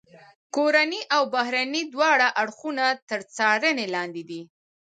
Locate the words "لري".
4.29-4.41